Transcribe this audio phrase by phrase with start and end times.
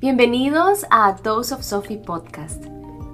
[0.00, 2.64] Bienvenidos a Dose of Sophie Podcast.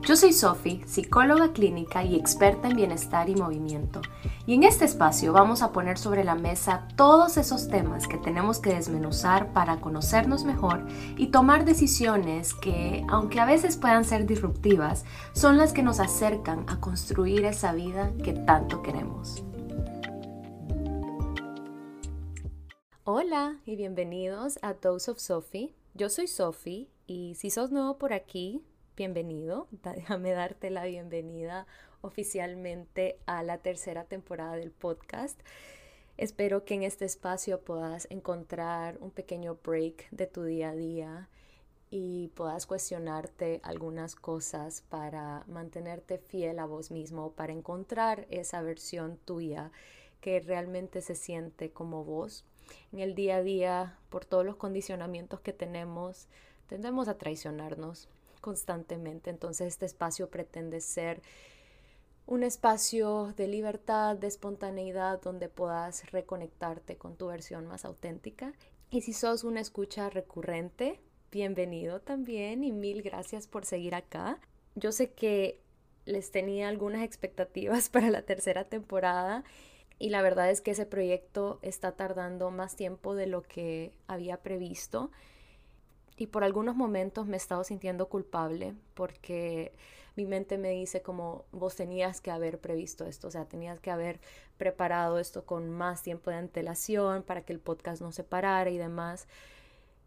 [0.02, 4.02] Yo soy Sophie, psicóloga clínica y experta en bienestar y movimiento.
[4.44, 8.58] Y en este espacio vamos a poner sobre la mesa todos esos temas que tenemos
[8.58, 10.86] que desmenuzar para conocernos mejor
[11.16, 16.66] y tomar decisiones que, aunque a veces puedan ser disruptivas, son las que nos acercan
[16.68, 19.42] a construir esa vida que tanto queremos.
[23.04, 25.72] Hola y bienvenidos a Dose of Sophie.
[25.96, 28.64] Yo soy Sophie y si sos nuevo por aquí,
[28.96, 29.68] bienvenido.
[29.94, 31.68] Déjame darte la bienvenida
[32.00, 35.40] oficialmente a la tercera temporada del podcast.
[36.16, 41.28] Espero que en este espacio puedas encontrar un pequeño break de tu día a día
[41.90, 49.16] y puedas cuestionarte algunas cosas para mantenerte fiel a vos mismo, para encontrar esa versión
[49.18, 49.70] tuya
[50.20, 52.44] que realmente se siente como vos
[52.92, 56.28] en el día a día, por todos los condicionamientos que tenemos,
[56.66, 58.08] tendemos a traicionarnos
[58.40, 59.30] constantemente.
[59.30, 61.22] Entonces este espacio pretende ser
[62.26, 68.52] un espacio de libertad, de espontaneidad, donde puedas reconectarte con tu versión más auténtica.
[68.90, 74.38] Y si sos una escucha recurrente, bienvenido también y mil gracias por seguir acá.
[74.74, 75.60] Yo sé que
[76.06, 79.44] les tenía algunas expectativas para la tercera temporada
[79.98, 84.38] y la verdad es que ese proyecto está tardando más tiempo de lo que había
[84.38, 85.10] previsto
[86.16, 89.72] y por algunos momentos me he estado sintiendo culpable porque
[90.16, 93.90] mi mente me dice como vos tenías que haber previsto esto, o sea, tenías que
[93.90, 94.20] haber
[94.56, 98.78] preparado esto con más tiempo de antelación para que el podcast no se parara y
[98.78, 99.26] demás.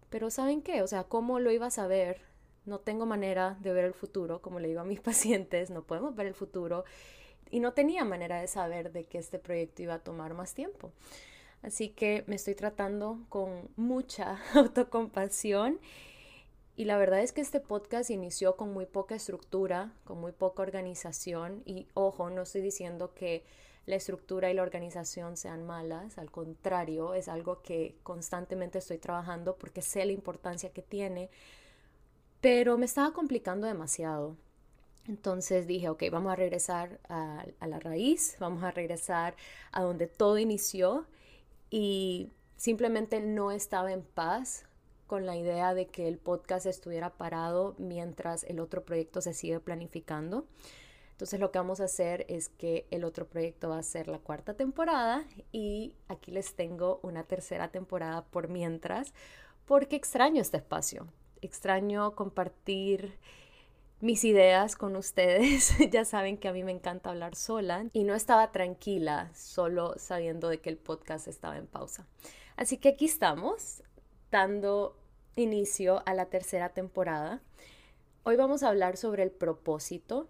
[0.10, 0.82] Pero ¿saben qué?
[0.82, 2.22] O sea, ¿cómo lo iba a saber?
[2.66, 6.16] No tengo manera de ver el futuro, como le digo a mis pacientes, no podemos
[6.16, 6.86] ver el futuro
[7.52, 10.92] y no tenía manera de saber de que este proyecto iba a tomar más tiempo.
[11.62, 15.80] Así que me estoy tratando con mucha autocompasión
[16.76, 20.62] y la verdad es que este podcast inició con muy poca estructura, con muy poca
[20.62, 23.44] organización y ojo, no estoy diciendo que
[23.88, 29.56] la estructura y la organización sean malas, al contrario, es algo que constantemente estoy trabajando
[29.56, 31.30] porque sé la importancia que tiene,
[32.42, 34.36] pero me estaba complicando demasiado.
[35.08, 39.36] Entonces dije, ok, vamos a regresar a, la raíz, vamos a regresar
[39.72, 41.06] a donde todo inició
[41.70, 44.66] y simplemente no estaba en paz
[45.06, 49.62] con la idea de que el podcast estuviera parado mientras el otro proyecto se sigue
[49.62, 50.46] planificando.
[51.12, 54.20] Entonces lo que vamos a hacer es que el otro proyecto va a ser la
[54.20, 59.14] cuarta temporada y aquí les tengo una tercera temporada por mientras,
[59.66, 61.08] porque extraño este espacio,
[61.42, 63.18] extraño compartir
[64.00, 65.74] mis ideas con ustedes.
[65.92, 70.50] ya saben que a mí me encanta hablar sola y no estaba tranquila solo sabiendo
[70.50, 72.08] de que el podcast estaba en pausa.
[72.56, 73.84] Así que aquí estamos
[74.32, 74.98] dando
[75.36, 77.42] inicio a la tercera temporada.
[78.24, 80.28] Hoy vamos a hablar sobre el propósito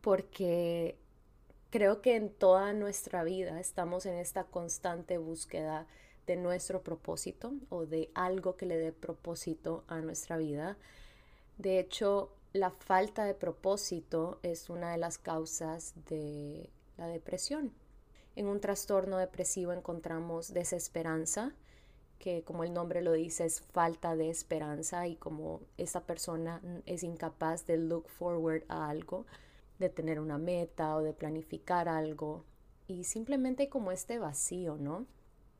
[0.00, 0.96] porque
[1.70, 5.86] creo que en toda nuestra vida estamos en esta constante búsqueda
[6.26, 10.76] de nuestro propósito o de algo que le dé propósito a nuestra vida.
[11.56, 17.72] De hecho, la falta de propósito es una de las causas de la depresión.
[18.34, 21.52] En un trastorno depresivo encontramos desesperanza,
[22.18, 27.04] que como el nombre lo dice es falta de esperanza y como esa persona es
[27.04, 29.24] incapaz de look forward a algo,
[29.78, 32.44] de tener una meta o de planificar algo
[32.88, 35.06] y simplemente como este vacío, ¿no?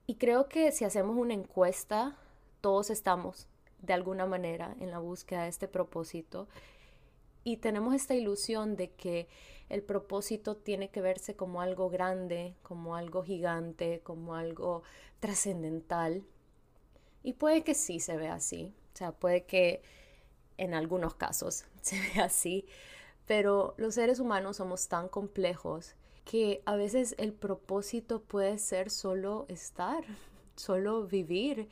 [0.09, 2.16] Y creo que si hacemos una encuesta,
[2.60, 3.47] todos estamos
[3.82, 6.48] de alguna manera en la búsqueda de este propósito
[7.53, 9.26] y tenemos esta ilusión de que
[9.70, 14.82] el propósito tiene que verse como algo grande, como algo gigante, como algo
[15.19, 16.25] trascendental.
[17.22, 19.81] Y puede que sí se vea así, o sea, puede que
[20.59, 22.66] en algunos casos se vea así,
[23.26, 25.94] pero los seres humanos somos tan complejos
[26.26, 30.04] que a veces el propósito puede ser solo estar,
[30.56, 31.70] solo vivir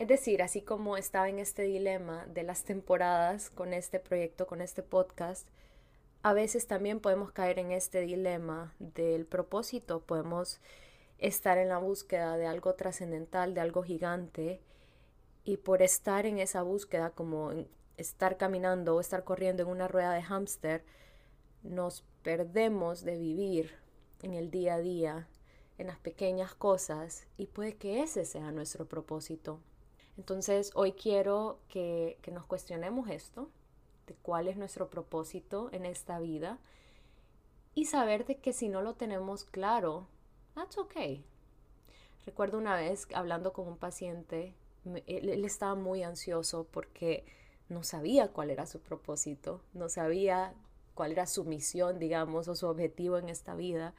[0.00, 4.62] es decir, así como estaba en este dilema de las temporadas con este proyecto, con
[4.62, 5.46] este podcast,
[6.22, 10.58] a veces también podemos caer en este dilema del propósito, podemos
[11.18, 14.62] estar en la búsqueda de algo trascendental, de algo gigante,
[15.44, 17.52] y por estar en esa búsqueda, como
[17.98, 20.82] estar caminando o estar corriendo en una rueda de hámster,
[21.62, 23.74] nos perdemos de vivir
[24.22, 25.28] en el día a día,
[25.76, 29.60] en las pequeñas cosas, y puede que ese sea nuestro propósito.
[30.20, 33.48] Entonces, hoy quiero que, nos cuestionemos esto,
[34.06, 36.58] de cuál es nuestro propósito en esta vida
[37.74, 40.08] y saber de que si no lo tenemos claro,
[40.54, 41.24] that's okay.
[42.26, 44.52] Recuerdo una vez hablando con un paciente
[45.06, 47.24] él, estaba muy ansioso porque
[47.70, 50.52] no sabía cuál era su propósito, no sabía
[50.92, 53.94] cuál era su misión, digamos, o su objetivo en esta vida.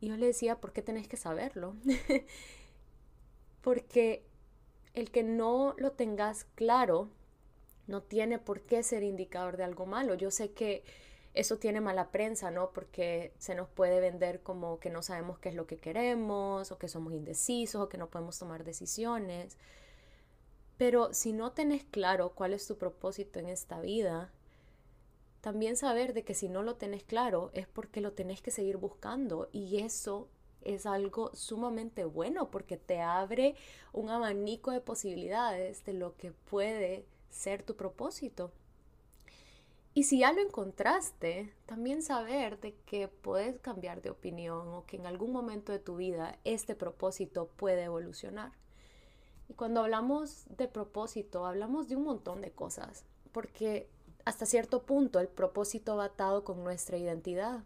[0.00, 1.74] Y yo le decía, ¿por qué tenés que saberlo?
[3.60, 4.24] porque
[4.94, 7.08] el que no lo tengas claro
[7.86, 10.14] no tiene por qué ser indicador de algo malo.
[10.14, 10.84] Yo sé que
[11.34, 12.70] eso tiene mala prensa, ¿no?
[12.72, 16.78] Porque se nos puede vender como que no sabemos qué es lo que queremos, o
[16.78, 19.56] que somos indecisos, o que no podemos tomar decisiones.
[20.76, 24.30] Pero si no tenés claro cuál es tu propósito en esta vida,
[25.40, 28.76] también saber de que si no lo tenés claro es porque lo tenés que seguir
[28.76, 30.28] buscando y eso
[30.64, 33.54] es algo sumamente bueno porque te abre
[33.92, 38.50] un abanico de posibilidades de lo que puede ser tu propósito.
[39.94, 44.96] Y si ya lo encontraste, también saber de que puedes cambiar de opinión o que
[44.96, 48.52] en algún momento de tu vida este propósito puede evolucionar.
[49.50, 53.86] Y cuando hablamos de propósito, hablamos de un montón de cosas, porque
[54.24, 57.62] hasta cierto punto el propósito va atado con nuestra identidad.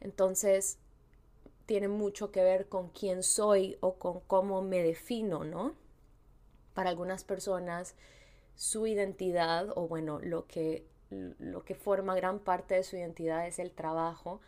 [0.00, 0.78] Entonces,
[1.66, 5.74] tiene mucho que ver con quién soy o con cómo me defino, ¿no?
[6.74, 7.94] Para algunas personas,
[8.54, 10.86] su identidad, o bueno, lo que
[11.38, 14.40] lo que forma gran parte de su identidad es el trabajo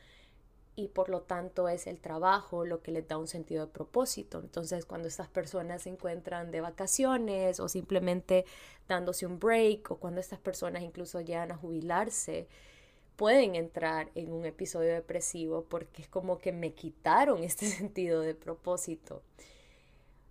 [0.74, 4.40] y por lo tanto es el trabajo lo que les da un sentido de propósito.
[4.40, 8.44] Entonces cuando estas personas se encuentran de vacaciones o simplemente
[8.88, 12.48] dándose un break o cuando estas personas incluso llegan a jubilarse,
[13.16, 18.34] pueden entrar en un episodio depresivo porque es como que me quitaron este sentido de
[18.34, 19.22] propósito.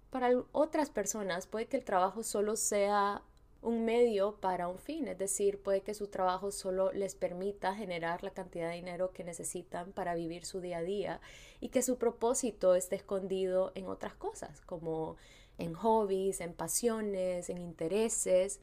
[0.09, 3.21] Para otras personas puede que el trabajo solo sea
[3.61, 8.23] un medio para un fin, es decir, puede que su trabajo solo les permita generar
[8.23, 11.19] la cantidad de dinero que necesitan para vivir su día a día
[11.59, 15.17] y que su propósito esté escondido en otras cosas, como
[15.57, 18.59] en hobbies, en pasiones, en intereses.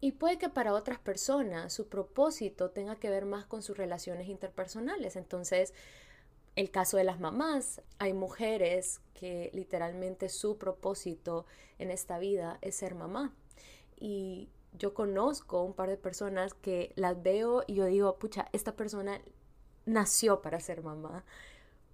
[0.00, 4.28] Y puede que para otras personas su propósito tenga que ver más con sus relaciones
[4.28, 5.16] interpersonales.
[5.16, 5.74] Entonces,
[6.54, 11.46] el caso de las mamás, hay mujeres que literalmente su propósito
[11.78, 13.34] en esta vida es ser mamá
[13.96, 14.48] y
[14.78, 19.20] yo conozco un par de personas que las veo y yo digo, pucha, esta persona
[19.86, 21.24] nació para ser mamá,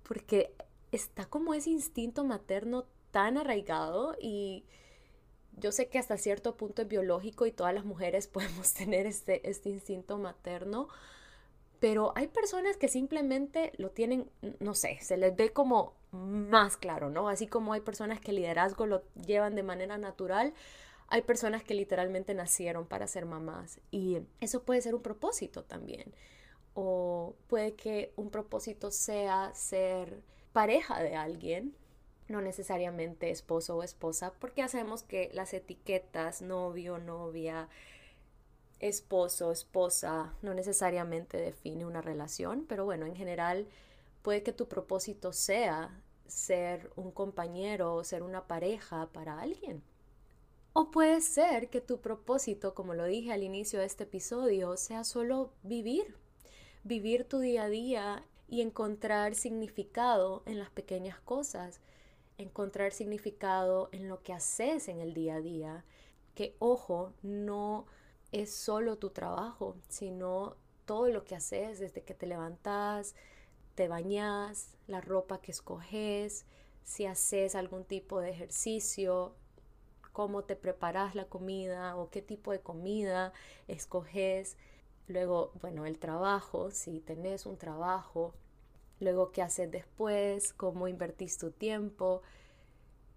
[0.02, 0.54] porque
[0.92, 4.64] está como ese instinto materno tan arraigado y
[5.58, 9.48] yo sé que hasta cierto punto es biológico y todas las mujeres podemos tener este,
[9.48, 10.88] este instinto materno,
[11.80, 14.30] pero hay personas que simplemente lo tienen,
[14.60, 17.28] no sé, se les ve como más claro, ¿no?
[17.28, 20.54] Así como hay personas que el liderazgo lo llevan de manera natural,
[21.08, 26.14] hay personas que literalmente nacieron para ser mamás y eso puede ser un propósito también.
[26.74, 30.22] O puede que un propósito sea ser
[30.52, 31.76] pareja de alguien,
[32.28, 37.68] no necesariamente esposo o esposa, porque hacemos que las etiquetas novio, novia,
[38.80, 43.68] esposo, esposa, no necesariamente define una relación, pero bueno, en general
[44.22, 49.82] puede que tu propósito sea ser un compañero ser una pareja para alguien.
[50.72, 55.04] O puede ser que tu propósito, como lo dije al inicio de este episodio, sea
[55.04, 56.16] solo vivir,
[56.82, 61.80] vivir tu día a día y encontrar significado en las pequeñas cosas,
[62.38, 65.84] encontrar significado en lo que haces en el día a día,
[66.34, 67.86] que ojo, no
[68.32, 73.14] es solo tu trabajo, sino todo lo que haces desde que te levantas,
[73.74, 76.46] te bañas, la ropa que escoges,
[76.82, 79.34] si haces algún tipo de ejercicio,
[80.12, 83.32] cómo te preparas la comida o qué tipo de comida
[83.68, 84.56] escoges.
[85.08, 88.34] Luego, bueno, el trabajo, si tenés un trabajo.
[89.00, 92.22] Luego, qué haces después, cómo invertís tu tiempo.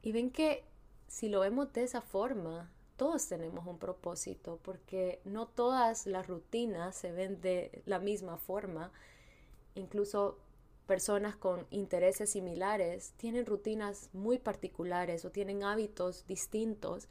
[0.01, 0.63] Y ven que
[1.07, 6.95] si lo vemos de esa forma, todos tenemos un propósito, porque no todas las rutinas
[6.95, 8.91] se ven de la misma forma.
[9.75, 10.39] Incluso
[10.87, 17.07] personas con intereses similares tienen rutinas muy particulares o tienen hábitos distintos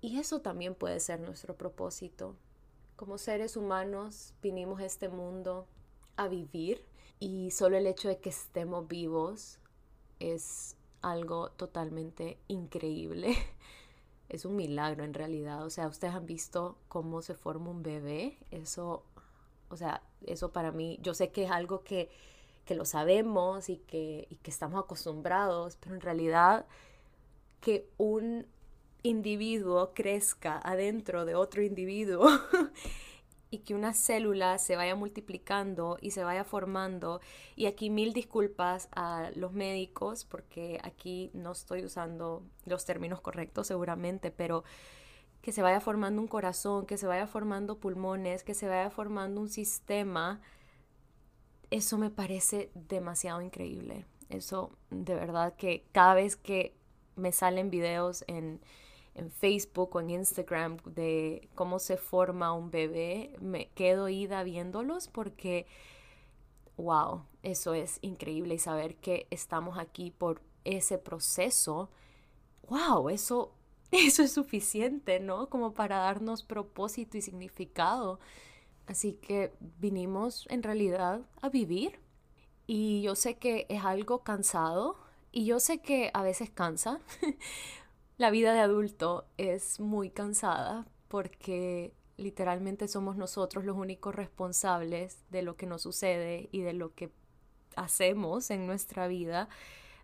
[0.00, 2.34] y eso también puede ser nuestro propósito.
[2.96, 5.68] Como seres humanos vinimos a este mundo
[6.16, 6.84] a vivir
[7.22, 9.60] y solo el hecho de que estemos vivos
[10.18, 13.36] es algo totalmente increíble.
[14.28, 15.62] Es un milagro en realidad.
[15.62, 18.38] O sea, ustedes han visto cómo se forma un bebé.
[18.50, 19.04] Eso,
[19.68, 22.08] o sea, eso para mí, yo sé que es algo que
[22.64, 26.66] que lo sabemos y que, y que estamos acostumbrados, pero en realidad
[27.60, 28.46] que un
[29.02, 32.28] individuo crezca adentro de otro individuo
[33.52, 37.20] y que una célula se vaya multiplicando y se vaya formando.
[37.54, 43.66] Y aquí mil disculpas a los médicos porque aquí no estoy usando los términos correctos
[43.66, 44.64] seguramente, pero
[45.42, 49.42] que se vaya formando un corazón, que se vaya formando pulmones, que se vaya formando
[49.42, 50.40] un sistema,
[51.70, 54.06] eso me parece demasiado increíble.
[54.30, 56.74] Eso de verdad que cada vez que
[57.16, 58.62] me salen videos en
[59.14, 65.08] en Facebook o en Instagram de cómo se forma un bebé, me quedo ida viéndolos
[65.08, 65.66] porque,
[66.76, 71.90] wow, eso es increíble y saber que estamos aquí por ese proceso,
[72.68, 73.52] wow, eso,
[73.90, 75.48] eso es suficiente, ¿no?
[75.48, 78.18] Como para darnos propósito y significado.
[78.86, 82.00] Así que vinimos en realidad a vivir
[82.66, 84.96] y yo sé que es algo cansado
[85.30, 87.00] y yo sé que a veces cansa
[88.22, 95.42] La vida de adulto es muy cansada porque literalmente somos nosotros los únicos responsables de
[95.42, 97.10] lo que nos sucede y de lo que
[97.74, 99.48] hacemos en nuestra vida.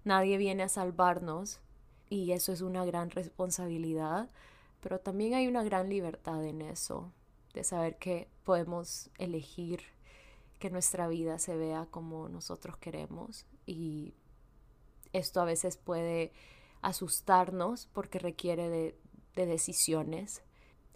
[0.02, 1.60] Nadie viene a salvarnos
[2.10, 4.28] y eso es una gran responsabilidad,
[4.80, 7.12] pero también hay una gran libertad en eso,
[7.54, 9.80] de saber que podemos elegir
[10.58, 14.12] que nuestra vida se vea como nosotros queremos y
[15.12, 16.32] esto a veces puede
[16.82, 18.94] asustarnos porque requiere de,
[19.34, 20.42] decisiones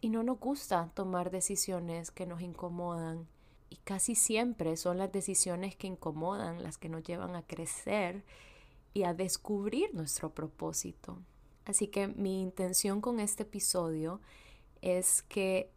[0.00, 3.28] y no nos gusta tomar decisiones que nos incomodan
[3.70, 8.24] y casi siempre son las decisiones que incomodan las que nos llevan a crecer
[8.94, 11.18] y a descubrir nuestro propósito.
[11.64, 14.20] Así que mi intención con este episodio
[14.80, 15.70] es que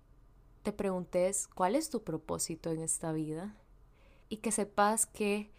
[0.63, 3.55] te preguntes cuál es tu propósito en esta vida
[4.27, 5.51] y que sepas que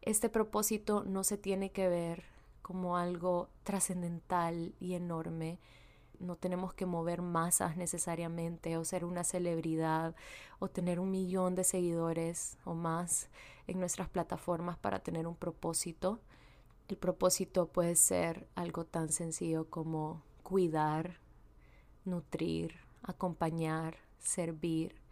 [0.00, 2.33] este propósito no se tiene que ver
[2.64, 5.60] como algo trascendental y enorme.
[6.18, 10.16] No tenemos que mover masas necesariamente o ser una celebridad
[10.60, 13.28] o tener un millón de seguidores o más
[13.66, 16.20] en nuestras plataformas para tener un propósito.
[16.88, 21.18] El propósito puede ser algo tan sencillo como cuidar,
[22.06, 25.02] nutrir, acompañar, servir.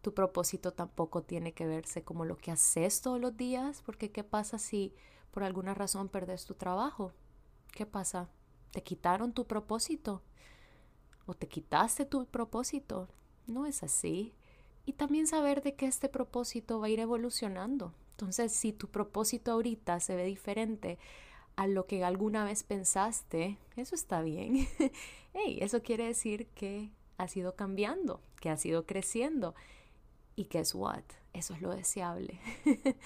[0.00, 4.24] Tu propósito tampoco tiene que verse como lo que haces todos los días, porque ¿qué
[4.24, 4.94] pasa si
[5.36, 7.12] por alguna razón perdes tu trabajo.
[7.70, 8.30] ¿Qué pasa?
[8.70, 10.22] ¿Te quitaron tu propósito?
[11.26, 13.10] ¿O te quitaste tu propósito?
[13.46, 14.32] No es así.
[14.86, 17.92] Y también saber de que este propósito va a ir evolucionando.
[18.12, 20.98] Entonces, si tu propósito ahorita se ve diferente
[21.54, 24.66] a lo que alguna vez pensaste, eso está bien.
[25.34, 29.54] hey, eso quiere decir que has ido cambiando, que has ido creciendo.
[30.34, 31.04] Y guess what?
[31.34, 32.40] Eso es lo deseable.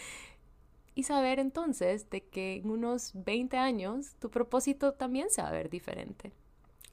[1.00, 5.52] y saber entonces de que en unos 20 años tu propósito también se va a
[5.52, 6.33] ver diferente.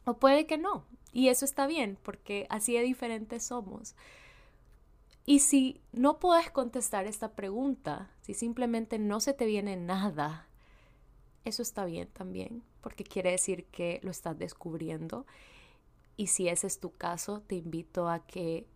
[0.06, 3.96] O puede que no, y eso está bien, porque así de diferentes somos.
[5.26, 10.48] Y si no puedes contestar esta pregunta, si simplemente no se te viene nada,
[11.44, 15.26] eso está bien también, porque quiere decir que lo estás descubriendo.
[16.16, 18.68] Y si ese es tu caso, te invito a que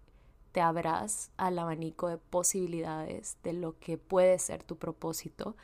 [0.51, 5.55] te abras al abanico de posibilidades de lo que puede ser tu propósito,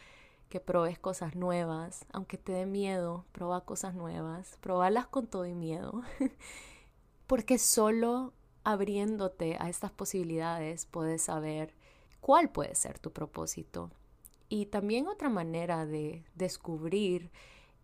[0.50, 5.56] que probes cosas nuevas, aunque te dé miedo, proba cosas nuevas, probalas con todo y
[5.56, 6.01] miedo,
[7.27, 11.74] porque solo abriéndote a estas posibilidades puedes saber
[12.22, 13.91] cuál puede ser tu propósito.
[14.50, 17.32] Y también otra manera de descubrir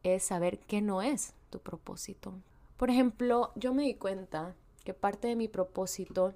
[0.03, 2.33] es saber qué no es tu propósito.
[2.77, 6.33] Por ejemplo, yo me di cuenta que parte de mi propósito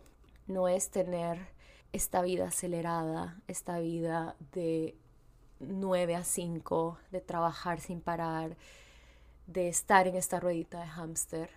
[0.48, 1.48] no es tener
[1.94, 4.96] esta vida acelerada, esta vida de
[5.60, 8.58] 9 a 5, de trabajar sin parar,
[9.48, 11.50] de estar en esta ruedita de hámster.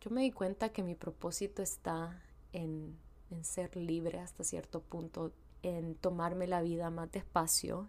[0.00, 2.20] Yo me di cuenta que mi propósito está
[2.52, 2.96] en,
[3.30, 7.88] en ser libre hasta cierto punto, en tomarme la vida más despacio,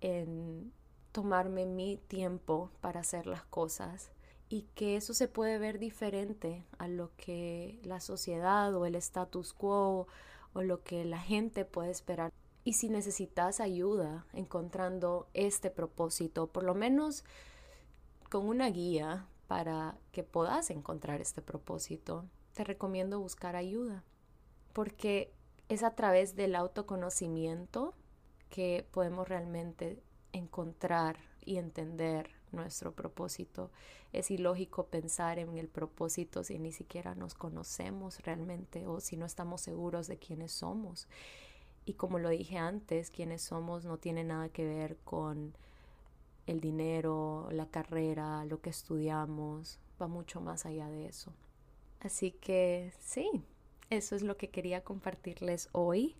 [0.00, 0.72] en
[1.12, 4.12] tomarme mi tiempo para hacer las cosas
[4.48, 9.52] y que eso se puede ver diferente a lo que la sociedad o el status
[9.52, 10.06] quo
[10.54, 12.32] o lo que la gente puede esperar.
[12.64, 17.24] Y si necesitas ayuda encontrando este propósito, por lo menos
[18.30, 22.24] con una guía para que puedas encontrar este propósito,
[22.54, 24.04] te recomiendo buscar ayuda,
[24.72, 25.32] porque
[25.68, 27.94] es a través del autoconocimiento
[28.50, 30.02] que podemos realmente
[30.32, 33.70] encontrar y entender nuestro propósito.
[34.12, 39.26] Es ilógico pensar en el propósito si ni siquiera nos conocemos realmente o si no
[39.26, 41.08] estamos seguros de quiénes somos.
[41.84, 45.54] Y como lo dije antes, quiénes somos no tiene nada que ver con
[46.46, 51.32] el dinero, la carrera, lo que estudiamos, va mucho más allá de eso.
[52.00, 53.30] Así que sí,
[53.90, 56.14] Eso es lo que quería compartirles hoy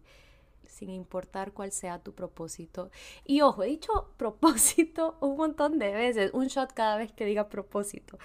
[0.68, 2.90] sin importar cuál sea tu propósito.
[3.24, 7.48] Y ojo, he dicho propósito un montón de veces, un shot cada vez que diga
[7.48, 8.18] propósito.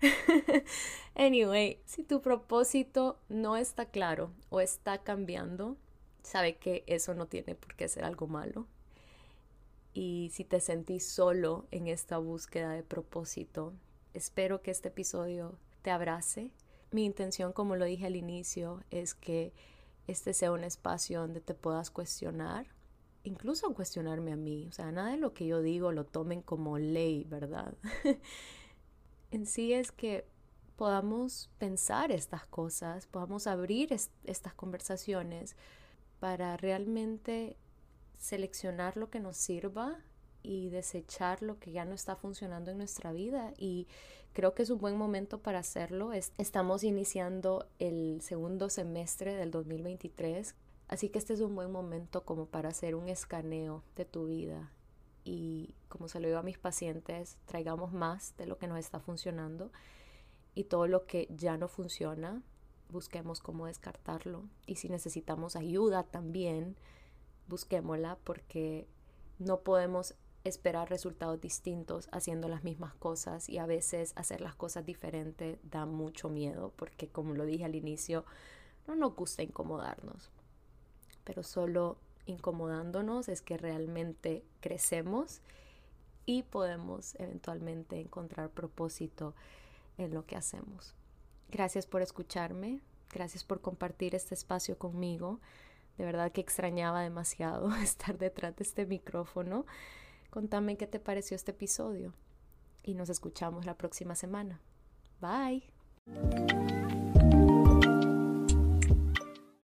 [1.14, 5.76] anyway, si tu propósito no está claro o está cambiando,
[6.22, 8.66] sabe que eso no tiene por qué ser algo malo.
[9.94, 13.72] Y si te sentís solo en esta búsqueda de propósito,
[14.14, 16.52] espero que este episodio te abrace.
[16.90, 19.52] Mi intención, como lo dije al inicio, es que
[20.08, 22.66] este sea un espacio donde te puedas cuestionar,
[23.22, 24.66] incluso cuestionarme a mí.
[24.68, 27.74] O sea, nada de lo que yo digo lo tomen como ley, ¿verdad?
[29.30, 30.26] en sí es que
[30.76, 33.92] podamos pensar estas cosas, podamos abrir
[34.24, 35.56] estas conversaciones
[36.20, 37.56] para realmente
[38.16, 39.98] seleccionar lo que nos sirva
[40.42, 43.86] y desechar lo que ya no está funcionando en nuestra vida y
[44.32, 46.12] Creo que es un buen momento para hacerlo.
[46.12, 50.54] Estamos iniciando el segundo semestre del 2023,
[50.88, 54.70] así que este es un buen momento como para hacer un escaneo de tu vida
[55.28, 58.98] y como se lo digo a mis pacientes, traigamos más de lo que nos está
[58.98, 59.70] funcionando
[60.54, 62.42] y todo lo que ya no funciona,
[62.88, 66.76] busquemos cómo descartarlo y si necesitamos ayuda también,
[67.46, 68.88] busquémosla porque
[69.38, 70.14] no podemos
[70.48, 75.86] esperar resultados distintos haciendo las mismas cosas y a veces hacer las cosas diferentes da
[75.86, 78.24] mucho miedo porque como lo dije al inicio,
[78.86, 80.30] no nos gusta incomodarnos,
[81.24, 85.40] pero solo incomodándonos es que realmente crecemos
[86.26, 89.34] y podemos eventualmente encontrar propósito
[89.96, 90.94] en lo que hacemos.
[91.50, 95.40] Gracias por escucharme, gracias por compartir este espacio conmigo.
[95.96, 99.64] De verdad que extrañaba demasiado estar detrás de este micrófono.
[100.30, 102.14] Contame qué te pareció este episodio
[102.82, 104.60] y nos escuchamos la próxima semana.
[105.20, 105.64] Bye.